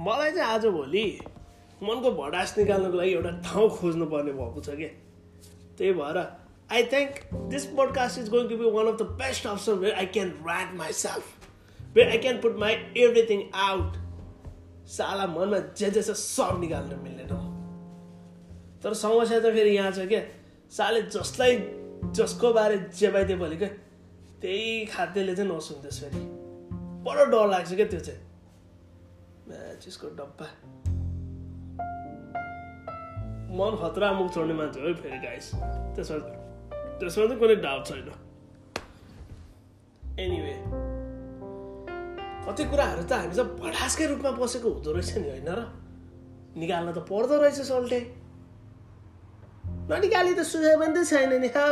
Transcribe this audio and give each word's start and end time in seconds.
मलाई 0.00 0.32
चाहिँ 0.32 0.50
आजभोलि 0.52 1.06
मनको 1.82 2.10
भडास 2.12 2.54
निकाल्नको 2.58 2.96
लागि 2.96 3.12
एउटा 3.12 3.30
ठाउँ 3.44 3.68
खोज्नु 3.70 4.06
पर्ने 4.06 4.32
भएको 4.32 4.60
छ 4.60 4.76
कि? 4.76 4.86
त्यही 5.78 5.92
भएर 5.92 6.18
I 6.72 6.84
think 6.92 7.18
this 7.50 7.64
podcast 7.76 8.18
is 8.18 8.28
going 8.28 8.48
to 8.48 8.56
be 8.56 8.70
one 8.70 8.86
of 8.86 8.98
the 9.02 9.06
best 9.20 9.46
option 9.46 9.72
where 9.82 9.94
I 9.94 10.06
can 10.16 10.30
rate 10.46 10.74
myself 10.92 11.92
where 11.96 12.08
I 12.08 12.18
can 12.18 12.40
put 12.40 12.56
my 12.58 12.74
everything 13.04 13.42
out 13.64 13.96
साला 14.96 15.26
मनमा 15.26 15.58
जे 15.82 15.90
जे 15.90 16.02
छ 16.02 16.16
सब 16.22 16.60
निकाल्न 16.60 16.98
मिल्दैन 17.02 17.36
तर 18.84 18.94
समस्या 19.02 19.40
त 19.40 19.54
फेरि 19.58 19.76
यहाँ 19.76 19.92
छ 19.92 20.08
क्या 20.08 20.22
साले 20.72 21.02
जसलाई 21.18 21.56
जसको 22.16 22.52
बारे 22.52 22.78
जे 22.98 23.12
पाइदियो 23.12 23.38
भने 23.38 23.56
क्या 23.56 23.68
त्यही 24.40 24.84
खाद्यले 24.86 25.36
चाहिँ 25.36 25.50
नसुन्दैछ 25.50 26.00
फेरि। 26.00 26.24
बडो 27.06 27.24
डर 27.36 27.48
लाग्छ 27.50 27.72
क्या 27.74 27.86
त्यो 27.86 28.00
चाहिँ? 28.00 28.29
म्याचिसको 29.50 30.08
डब्बा। 30.08 30.46
मन 33.58 33.72
खतरा 33.82 34.12
मुख 34.12 34.34
छोड्ने 34.34 34.54
मान्छे 34.54 34.80
हो। 34.80 34.94
फेरि 34.94 35.18
गाइस 35.18 35.50
त्यसमा 35.94 36.18
त्यसमा 36.98 37.26
चाहिँ 37.26 37.38
कुनै 37.38 37.56
डाउट 37.56 37.86
छैन। 37.86 38.08
एनिवे 40.20 40.54
कति 42.46 42.64
कुराहरू 42.64 43.02
त 43.02 43.12
हामी 43.12 43.34
चाहिँ 43.34 43.50
भडासकै 43.58 44.06
रूपमा 44.06 44.30
बसेको 44.30 44.68
हुँदो 44.70 44.92
रहेछ 44.92 45.18
नि 45.18 45.28
होइन 45.30 45.48
र? 45.48 45.60
निकाल्न 46.56 46.92
त 46.92 46.98
पर्दो 46.98 47.34
रहेछ 47.42 47.60
सल्टे। 47.60 48.00
ननिकाली 49.90 50.34
त 50.34 50.40
सुझाव 50.42 50.80
पनि 50.80 50.92
त 50.94 51.06
छैन 51.06 51.32
नि 51.40 51.48
हौ। 51.56 51.66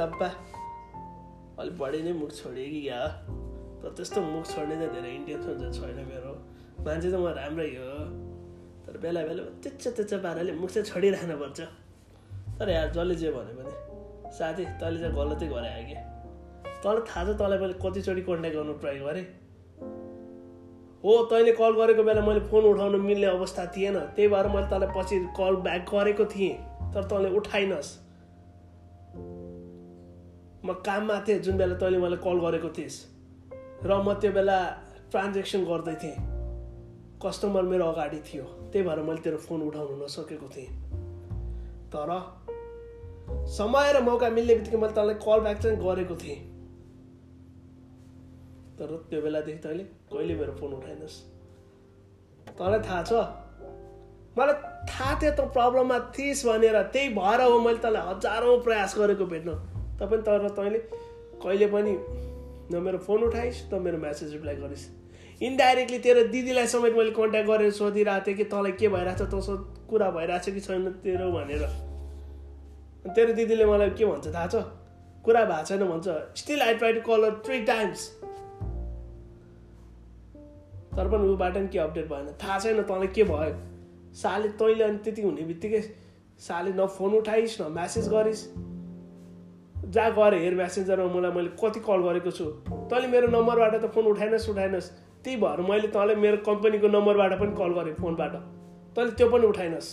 डब्बा। 0.00 0.28
अलिक 1.58 1.74
बढी 1.78 2.02
नै 2.02 2.12
मुख 2.12 2.30
छोडियो 2.32 2.66
कि 2.70 2.80
क्या? 2.82 3.00
तर 3.82 3.88
त्यस्तो 3.96 4.20
मुख 4.20 4.44
छोड्ने 4.46 4.74
चाहिँ 4.76 4.92
धेरै 4.94 5.10
इन्टेन्सन 5.14 5.54
चाहिँ 5.60 5.72
छैन 5.72 5.98
मेरो। 6.10 6.32
मान्छे 6.84 7.08
त 7.10 7.14
म 7.14 7.26
राम्रै 7.38 7.68
हो। 7.76 7.90
तर 8.86 8.96
बेला 9.02 9.20
बेला 9.28 9.42
त्यच्चा 9.62 9.90
त्यच्चा 9.96 10.16
पाराले 10.24 10.52
मुख 10.60 10.70
चाहिँ 10.70 10.86
छोडिरहनुपर्छ 10.90 11.60
तर 12.58 12.68
यार 12.68 12.88
जसले 12.92 13.14
जे 13.14 13.30
भन्यो 13.30 13.54
भने। 13.58 13.74
साथी 14.38 14.64
तैँले 14.80 14.98
चाहिँ 15.00 15.14
गलतै 15.14 15.46
गरे 15.46 15.70
कि 15.88 15.96
तँलाई 16.82 17.02
थाहा 17.08 17.22
छ 17.24 17.36
तँलाई 17.38 17.58
मैले 17.58 17.74
कतिचोटि 17.84 18.22
कन्ट्याक्ट 18.28 18.56
गर्नु 18.56 18.72
ट्राई 18.82 18.98
गरेँ। 18.98 19.26
हो 21.04 21.12
तैँले 21.30 21.52
कल 21.52 21.72
गरेको 21.78 22.02
बेला 22.02 22.20
मैले 22.26 22.40
फोन 22.50 22.64
उठाउनु 22.64 22.98
मिल्ने 22.98 23.26
अवस्था 23.26 23.66
थिएन। 23.76 23.98
त्यही 24.16 24.28
भएर 24.28 24.46
मैले 24.54 24.66
तँलाई 24.70 24.90
पछि 24.96 25.16
कल 25.38 25.54
ब्याक 25.66 25.82
गरेको 25.94 26.24
थिएँ। 26.34 26.54
तर 26.94 27.02
तँले 27.10 27.28
उठाइनस्। 27.38 27.90
म 30.64 30.72
काममा 30.86 31.16
थिएँ 31.28 31.38
जुन 31.38 31.56
बेला 31.58 31.74
तैँले 31.78 31.98
मलाई 31.98 32.20
कल 32.26 32.38
गरेको 32.42 32.68
थिइस् 32.78 32.98
र 33.84 33.90
म 33.94 34.12
त्यो 34.14 34.32
बेला 34.32 34.58
ट्रान्जेक्सन 35.10 35.64
गर्दै 35.64 35.94
थिएँ। 35.94 36.16
कस्टमर 37.22 37.62
मेरो 37.62 37.84
अगाडि 37.84 38.20
थियो। 38.20 38.44
त्यही 38.72 38.84
भएर 38.88 38.98
मैले 39.02 39.20
तेरो 39.20 39.38
फोन 39.38 39.62
उठाउनु 39.62 40.04
नसकेको 40.04 40.48
थिएँ। 40.56 40.70
तर 41.94 42.10
समय 43.48 43.92
र 43.92 44.00
मौका 44.02 44.28
मिल्ने 44.30 44.54
बित्तिकै 44.54 44.76
मैले 44.76 44.94
तँलाई 44.94 45.14
कल 45.14 45.40
ब्याक 45.40 45.58
चाहिँ 45.58 45.78
गरेको 45.78 46.16
थिएँ। 46.16 46.38
तर 48.78 48.90
त्यो 49.10 49.20
बेलादेखि 49.22 49.58
तैँले 49.58 49.84
कहिले 50.12 50.34
मेरो 50.34 50.52
फोन 50.52 50.72
उठाइनस्? 50.72 51.16
तँलाई 52.58 52.80
थाहा 52.80 53.02
छ? 53.02 53.12
मलाई 54.38 54.54
थाहा 54.90 55.12
थियो 55.22 55.32
त 55.32 55.40
प्रब्लममा 55.54 55.98
थिइस् 56.18 56.46
भनेर। 56.46 56.82
त्यही 56.82 57.08
भएर 57.14 57.40
हो 57.42 57.58
मैले 57.60 57.78
तँलाई 57.78 58.02
हजारौँ 58.10 58.58
प्रयास 58.62 58.94
गरेको 58.98 59.26
भेट्न। 59.26 59.50
तपाईँ 59.98 60.22
तर 60.22 60.48
तैँले 60.48 60.78
कहिले 61.42 61.66
पनि 61.66 61.92
न 62.70 62.82
मेरो 62.82 62.98
फोन 62.98 63.22
उठाइस् 63.24 63.62
न 63.72 63.82
मेरो 63.82 63.98
म्यासेज 63.98 64.32
रिप्लाई 64.32 64.56
गरिस्। 64.56 64.86
इन्डाइरेक्टली 65.40 65.98
तेरो 65.98 66.22
दिदीलाई 66.28 66.66
समेत 66.66 66.92
मैले 66.94 67.10
कन्ट्याक्ट 67.10 67.48
गरेर 67.48 67.70
सोधिरहेको 67.70 68.26
थिएँ 68.26 68.36
कि 68.36 68.44
तँलाई 68.44 68.72
के 68.72 68.88
भइरहेको 68.88 69.24
छ 69.24 69.30
तँसँग 69.30 69.86
कुरा 69.90 70.10
भइरहेको 70.10 70.44
छ 70.44 70.54
कि 70.54 70.60
छैन 70.60 70.88
तेरो 71.04 71.30
भनेर। 71.32 71.62
तेरो 73.08 73.32
दिदीले 73.32 73.66
मलाई 73.66 73.90
के 73.90 74.04
भन्छ 74.04 74.26
थाहा 74.34 74.46
छ? 74.46 74.54
कुरा 75.24 75.44
भएको 75.44 75.64
छैन 75.64 75.84
भन्छ। 75.88 76.06
Still 76.36 76.60
I 76.62 76.74
try 76.74 76.92
to 76.92 77.00
call 77.06 77.30
three 77.46 77.60
times 77.64 78.00
तर 80.96 81.08
पनि 81.08 81.28
ऊबाट 81.30 81.54
पनि 81.54 81.68
के 81.68 81.78
अपडेट 81.78 82.06
भएन। 82.08 82.26
थाहा 82.42 82.58
छैन 82.58 82.82
तँलाई 82.82 83.08
के 83.14 83.24
भयो। 83.24 83.54
साले 84.14 84.48
तैँले 84.58 84.84
अनि 84.84 84.98
त्यति 84.98 85.22
हुने 85.22 85.42
बित्तिकै 85.44 85.80
साले 86.40 86.70
न 86.72 86.86
फोन 86.86 87.14
उठाइस् 87.14 87.60
न 87.60 87.72
म्यासेज 87.72 88.08
गरिस्। 88.08 88.42
जा 89.88 90.08
गरे 90.10 90.38
हेर 90.38 90.54
म्यासेन्जरमा 90.54 91.12
मलाई 91.14 91.32
मैले 91.32 91.50
कति 91.56 91.80
कल 91.80 92.00
गरेको 92.02 92.30
छु। 92.30 92.44
तैँले 92.90 93.06
मेरो 93.08 93.28
नम्बरबाट 93.28 93.74
त 93.74 93.86
फोन 93.94 94.04
उठाइनस् 94.06 94.48
उठाइनस्। 94.50 94.88
त्यही 95.24 95.36
भएर 95.36 95.60
मैले 95.64 95.88
तँलाई 95.88 96.16
मेरो 96.16 96.36
कम्पनीको 96.44 96.88
नम्बरबाट 96.88 97.32
पनि 97.40 97.52
कल 97.56 97.72
गरेँ 97.78 97.94
फोनबाट। 97.94 98.34
तैँले 98.96 99.12
त्यो 99.16 99.28
पनि 99.30 99.46
उठाइनस्। 99.46 99.88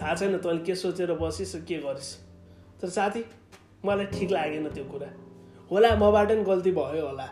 थाहा 0.00 0.14
छैन 0.14 0.36
तैँले 0.38 0.62
के 0.66 0.74
सोचेर 0.74 1.12
बसिस् 1.20 1.54
के 1.62 1.78
गरिस्। 1.78 2.10
तर 2.80 2.88
साथी 2.88 3.24
मलाई 3.84 4.06
ठिक 4.06 4.30
लागेन 4.30 4.68
त्यो 4.74 4.84
कुरा। 4.84 5.08
होला 5.70 5.94
मबाट 5.96 6.28
पनि 6.28 6.42
गल्ती 6.42 6.70
भयो 6.72 7.06
होला। 7.06 7.28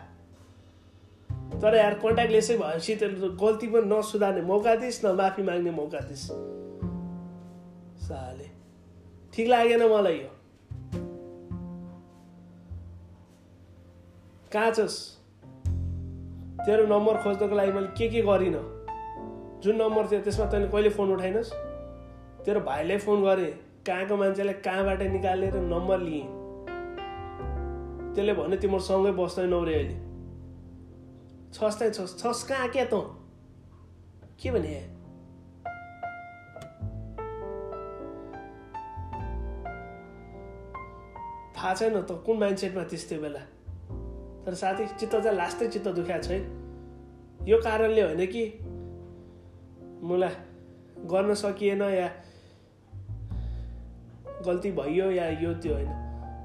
तर 1.61 1.75
यार 1.75 1.93
कन्ट्याक्ट 1.99 2.31
लेसै 2.31 2.57
भएपछि 2.57 2.95
त्यो 2.95 3.29
गल्ती 3.35 3.67
पनि 3.67 3.85
नसुधार्ने 3.91 4.41
मौका 4.47 4.75
दिस् 4.75 5.03
न 5.05 5.15
माफी 5.19 5.43
माग्ने 5.43 5.71
मौका 5.71 5.99
दिस् 6.07 6.25
साले। 8.07 8.47
ठिक 9.33 9.47
लागेन 9.47 9.83
मलाई 9.83 10.17
यो। 10.17 10.29
कहाँ 14.53 14.71
छस्? 14.71 14.97
तेरो 16.65 16.85
नम्बर 16.87 17.17
खोज्नको 17.17 17.55
लागि 17.55 17.71
मैले 17.71 17.87
के 17.87 18.09
के 18.09 18.21
गरिनँ? 18.21 18.63
जुन 19.63 19.75
नम्बर 19.75 20.11
थियो 20.11 20.21
त्यसमा 20.21 20.45
तैँले 20.45 20.67
कहिले 20.67 20.89
फोन 20.89 21.11
उठाइनस्? 21.11 21.49
तेरो 22.45 22.59
भाइलाई 22.59 22.97
फोन 22.97 23.23
गरेँ 23.23 23.51
कहाँको 23.87 24.17
मान्छेलाई 24.17 24.53
कहाँबाट 24.53 25.01
निकालेर 25.01 25.55
नम्बर 25.55 25.99
लिएँ। 25.99 26.27
त्यसले 28.13 28.33
भन्यो 28.33 28.57
तिम्रो 28.59 28.79
सँगै 28.79 29.11
बस्दैनौ 29.11 29.63
रे 29.63 29.75
अहिले। 29.75 29.97
छस् 31.53 31.79
त 31.79 31.91
छस्। 31.95 32.19
छस् 32.19 32.47
कहाँ 32.49 32.67
क्या 32.69 32.85
त? 32.85 32.93
के 34.43 34.51
भने? 34.51 35.00
थाहा 41.61 41.73
छैन 41.73 42.01
त 42.01 42.11
कुन 42.25 42.37
माइन्डसेटमा 42.37 42.83
थिइस् 42.83 43.09
त्यो 43.09 43.21
बेला? 43.21 43.39
तर 44.45 44.53
साथी 44.53 44.85
चित्त 44.97 45.15
चाहिँ 45.15 45.37
लास्टै 45.37 45.67
चित्त 45.67 45.87
दुखाएको 45.87 46.23
छ 46.23 46.27
है। 46.27 46.39
यो 47.49 47.57
कारणले 47.61 48.01
होइन 48.01 48.25
कि 48.25 48.43
मलाई 50.03 50.33
गर्न 51.05 51.33
सकिएन 51.33 51.81
या 51.81 52.09
गल्ती 54.45 54.71
भइयो 54.71 55.11
या 55.11 55.29
यो 55.29 55.53
त्यो 55.53 55.73
होइन 55.73 55.91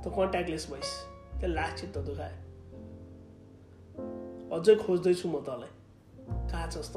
त 0.05 0.13
कन्ट्याक्टलेस 0.17 0.65
भइस्। 0.73 0.93
त्यो 1.41 1.49
लास्ट 1.49 1.77
चित्त 1.77 1.99
दुखायो। 1.99 2.37
अझै 4.57 4.75
खोज्दैछु 4.75 5.29
म 5.29 5.41
तँलाई। 5.41 5.73
कहाँ 6.51 6.69
छस् 6.71 6.93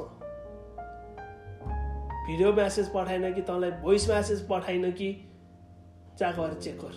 भिडियो 2.26 2.52
म्यासेज 2.52 2.86
पठाइन 2.94 3.32
कि 3.34 3.42
तँलाई 3.42 3.70
भोइस 3.70 4.08
म्यासेज 4.10 4.48
पठाइन 4.48 4.90
कि? 4.92 5.08
जा 6.18 6.30
गएर 6.30 6.54
चेक 6.54 6.78
गर। 6.80 6.94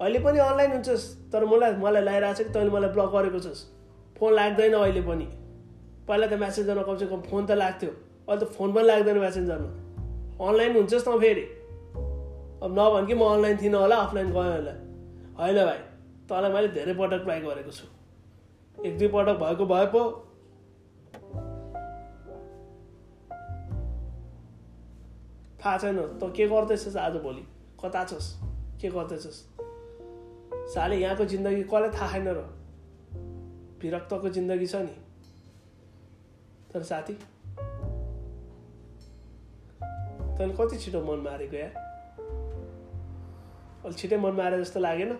अहिले 0.00 0.18
पनि 0.18 0.38
अनलाइन 0.38 0.72
हुन्छस् 0.72 1.04
तर 1.32 1.44
मलाई 1.44 1.72
मलाई 1.72 2.02
लगाइरहेको 2.02 2.42
छ 2.42 2.46
कि 2.46 2.52
तैँले 2.52 2.70
मलाई 2.70 2.90
ब्लक 2.92 3.10
गरेको 3.12 3.40
छस्। 3.40 3.60
फोन 4.18 4.32
लाग्दैन 4.34 4.72
अहिले 4.72 5.00
पनि। 5.00 5.26
पहिला 6.08 6.26
त 6.26 6.32
म्यासेन्जरमा 6.32 6.82
कमसे 6.82 7.06
कम 7.06 7.20
फोन 7.20 7.46
त 7.46 7.50
लाग्थ्यो। 7.50 7.90
अहिले 8.28 8.44
त 8.44 8.48
फोन 8.52 8.72
पनि 8.72 8.86
लाग्दैन 8.86 9.18
म्यासेन्जरमा 9.18 9.70
अनलाइन 10.48 10.76
हुन्छस् 10.76 11.04
त 11.04 11.08
फेरि। 11.16 11.44
अब 12.62 12.70
नभन 12.78 13.06
कि 13.06 13.14
म 13.14 13.22
अनलाइन 13.24 13.56
थिइनँ 13.56 13.78
होला 13.78 13.96
अफलाइन 13.96 14.28
गएँ 14.32 14.52
होला। 14.52 14.74
होइन 15.40 15.64
भाइ 15.64 15.80
तँलाई 16.28 16.52
मैले 16.52 16.68
धेरै 16.68 16.94
पटक 16.94 17.24
ट्राई 17.24 17.40
गरेको 17.40 17.70
छु। 17.70 17.86
एक 18.84 18.98
दुई 18.98 19.08
पटक 19.08 19.36
भएको 19.40 19.64
भए 19.66 19.86
पो। 19.96 20.02
थाहा 25.60 25.78
छैन 25.78 25.96
त 26.20 26.32
के 26.36 26.48
गर्दैछस् 26.48 26.96
आज 26.96 27.16
भोलि? 27.24 27.44
कता 27.80 28.04
छस्? 28.04 28.32
के 28.80 28.88
गर्दैछस्? 28.88 29.55
साले 30.74 30.96
यहाँको 30.96 31.24
जिन्दगी 31.24 31.62
कसलाई 31.62 31.90
थाहा 31.90 32.12
छैन 32.12 32.28
र? 32.28 32.40
विरक्तको 33.82 34.28
जिन्दगी 34.28 34.66
छ 34.66 34.74
नि। 34.76 34.94
तर 36.72 36.82
साथी 36.82 37.14
तैँले 40.38 40.54
कति 40.54 40.76
छिटो 40.76 41.00
मन 41.00 41.18
मारेको 41.24 41.56
या? 41.56 41.70
अलिक 43.84 43.98
छिटै 43.98 44.16
मन 44.16 44.32
मारे 44.32 44.58
जस्तो 44.60 44.80
लागेन। 44.80 45.12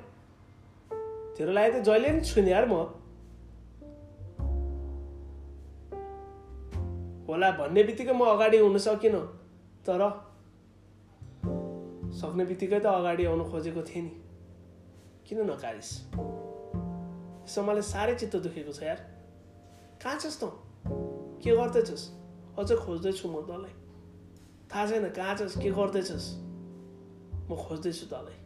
तेरो 1.37 1.53
लागि 1.53 1.73
त 1.73 1.83
जहिले 1.83 2.09
पनि 2.11 2.21
छुने 2.21 2.51
यार 2.51 2.67
म। 2.69 2.75
होला 7.29 7.51
भन्ने 7.51 7.83
बित्तिकै 7.83 8.13
म 8.13 8.25
अगाडि 8.35 8.59
हुन 8.59 8.79
सकिनँ 8.79 9.25
तर 9.87 10.03
सक्ने 12.21 12.45
बित्तिकै 12.45 12.81
त 12.81 12.87
अगाडि 12.87 13.25
आउनु 13.25 13.45
खोजेको 13.45 13.83
थिएँ 13.83 14.05
नि। 14.05 14.26
किन 15.29 15.39
नकारिस् 15.51 15.93
यसो 17.47 17.63
मलाई 17.69 17.83
साह्रै 17.91 18.15
चित्त 18.23 18.37
दुखेको 18.47 18.73
छ 18.79 18.83
यार 18.83 19.01
कहाँ 20.03 20.19
छस् 20.25 20.41
त 20.43 20.51
के 21.43 21.57
गर्दैछस् 21.61 22.05
अझ 22.59 22.69
खोज्दैछु 22.87 23.29
म 23.29 23.43
तँलाई 23.51 23.75
थाहा 24.73 24.87
छैन 24.91 25.09
कहाँ 25.21 25.35
छस् 25.43 25.59
के 25.63 25.71
गर्दैछस् 25.79 26.29
म 27.51 27.57
खोज्दैछु 27.67 28.07
तँलाई 28.15 28.45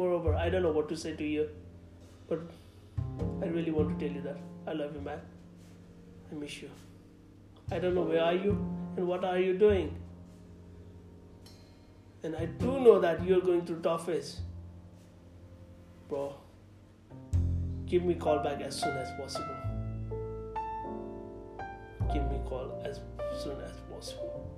Moreover, 0.00 0.34
I 0.34 0.48
don't 0.48 0.62
know 0.62 0.72
what 0.72 0.88
to 0.88 0.96
say 0.96 1.10
to 1.14 1.24
you, 1.24 1.42
but 2.28 2.38
I 3.42 3.48
really 3.48 3.70
want 3.70 3.90
to 3.90 3.96
tell 4.02 4.14
you 4.16 4.22
that 4.22 4.38
I 4.66 4.72
love 4.72 4.94
you, 4.94 5.02
man. 5.02 5.20
I 6.30 6.36
miss 6.42 6.62
you. 6.62 6.70
I 7.70 7.78
don't 7.78 7.94
know 7.94 8.04
where 8.12 8.22
are 8.22 8.34
you 8.34 8.52
and 8.96 9.06
what 9.06 9.24
are 9.24 9.38
you 9.38 9.58
doing. 9.58 9.90
And 12.22 12.36
I 12.36 12.46
do 12.46 12.80
know 12.80 13.00
that 13.00 13.24
you're 13.24 13.40
going 13.40 13.64
through 13.64 13.80
tough 13.80 14.06
phase. 14.06 14.40
Bro, 16.08 16.34
give 17.86 18.04
me 18.04 18.14
call 18.14 18.40
back 18.40 18.60
as 18.60 18.78
soon 18.78 18.96
as 18.96 19.08
possible. 19.18 19.56
Give 22.12 22.30
me 22.30 22.40
call 22.46 22.82
as 22.84 23.00
soon 23.42 23.60
as 23.60 23.72
possible. 23.90 24.50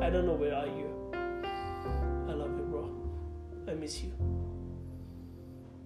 I 0.00 0.10
don't 0.10 0.26
know 0.26 0.34
where 0.34 0.54
are 0.54 0.66
you. 0.66 1.12
I 1.12 2.32
love 2.32 2.56
you, 2.56 2.64
bro. 2.64 2.90
I 3.68 3.74
miss 3.74 4.02
you. 4.02 4.12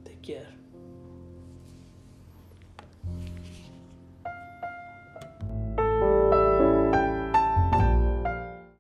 Take 0.05 0.23
care. 0.23 0.47